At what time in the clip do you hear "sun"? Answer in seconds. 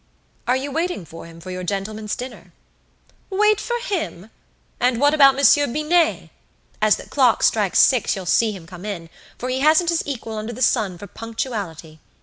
10.63-10.97